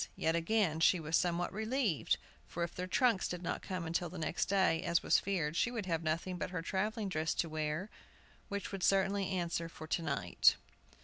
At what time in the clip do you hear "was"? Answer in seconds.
0.99-1.15, 5.03-5.19